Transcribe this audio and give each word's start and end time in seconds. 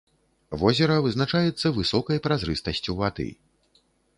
Возера 0.61 0.95
вызначаецца 1.07 1.73
высокай 1.77 2.17
празрыстасцю 2.29 2.99
вады. 3.03 3.29